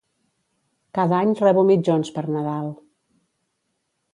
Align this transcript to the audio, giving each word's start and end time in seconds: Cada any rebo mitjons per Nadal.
Cada 0.99 1.17
any 1.25 1.35
rebo 1.43 1.65
mitjons 1.73 2.11
per 2.17 2.25
Nadal. 2.37 2.73